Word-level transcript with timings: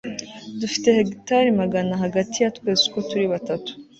dufite 0.59 0.87
hegitari 0.97 1.49
magana 1.61 1.93
hagati 2.03 2.35
ya 2.43 2.49
twese 2.57 2.81
uko 2.89 2.99
turi 3.09 3.25
batatu 3.33 3.71